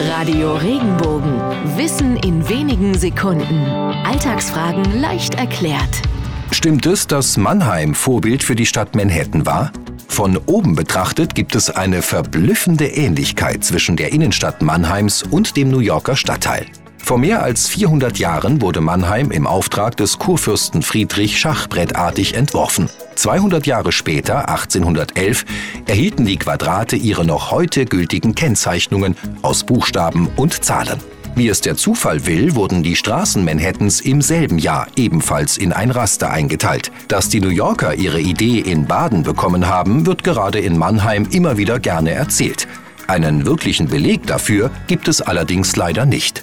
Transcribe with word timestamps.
Radio 0.00 0.56
Regenbogen. 0.56 1.40
Wissen 1.76 2.16
in 2.16 2.48
wenigen 2.48 2.94
Sekunden. 2.94 3.64
Alltagsfragen 4.04 5.00
leicht 5.00 5.36
erklärt. 5.36 6.02
Stimmt 6.50 6.84
es, 6.86 7.06
dass 7.06 7.36
Mannheim 7.36 7.94
Vorbild 7.94 8.42
für 8.42 8.56
die 8.56 8.66
Stadt 8.66 8.96
Manhattan 8.96 9.46
war? 9.46 9.72
Von 10.08 10.36
oben 10.46 10.74
betrachtet 10.74 11.36
gibt 11.36 11.54
es 11.54 11.70
eine 11.70 12.02
verblüffende 12.02 12.86
Ähnlichkeit 12.86 13.64
zwischen 13.64 13.96
der 13.96 14.12
Innenstadt 14.12 14.62
Mannheims 14.62 15.22
und 15.22 15.56
dem 15.56 15.70
New 15.70 15.78
Yorker 15.78 16.16
Stadtteil. 16.16 16.66
Vor 17.04 17.18
mehr 17.18 17.42
als 17.42 17.68
400 17.68 18.16
Jahren 18.16 18.62
wurde 18.62 18.80
Mannheim 18.80 19.30
im 19.30 19.46
Auftrag 19.46 19.94
des 19.98 20.18
Kurfürsten 20.18 20.80
Friedrich 20.80 21.38
schachbrettartig 21.38 22.34
entworfen. 22.34 22.88
200 23.16 23.66
Jahre 23.66 23.92
später, 23.92 24.48
1811, 24.48 25.44
erhielten 25.86 26.24
die 26.24 26.38
Quadrate 26.38 26.96
ihre 26.96 27.26
noch 27.26 27.50
heute 27.50 27.84
gültigen 27.84 28.34
Kennzeichnungen 28.34 29.16
aus 29.42 29.64
Buchstaben 29.64 30.30
und 30.36 30.64
Zahlen. 30.64 30.98
Wie 31.34 31.48
es 31.48 31.60
der 31.60 31.76
Zufall 31.76 32.24
will, 32.24 32.54
wurden 32.54 32.82
die 32.82 32.96
Straßen 32.96 33.44
Manhattans 33.44 34.00
im 34.00 34.22
selben 34.22 34.58
Jahr 34.58 34.86
ebenfalls 34.96 35.58
in 35.58 35.74
ein 35.74 35.90
Raster 35.90 36.30
eingeteilt. 36.30 36.90
Dass 37.08 37.28
die 37.28 37.40
New 37.40 37.50
Yorker 37.50 37.96
ihre 37.96 38.20
Idee 38.20 38.60
in 38.60 38.86
Baden 38.86 39.24
bekommen 39.24 39.68
haben, 39.68 40.06
wird 40.06 40.24
gerade 40.24 40.58
in 40.58 40.78
Mannheim 40.78 41.28
immer 41.30 41.58
wieder 41.58 41.80
gerne 41.80 42.12
erzählt. 42.12 42.66
Einen 43.08 43.44
wirklichen 43.44 43.88
Beleg 43.88 44.26
dafür 44.26 44.70
gibt 44.86 45.08
es 45.08 45.20
allerdings 45.20 45.76
leider 45.76 46.06
nicht. 46.06 46.42